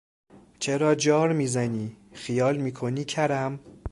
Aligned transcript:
چرا 0.59 0.95
جار 0.95 1.31
میزنی، 1.33 1.95
خیال 2.13 2.57
میکنی 2.57 3.05
کرم! 3.05 3.59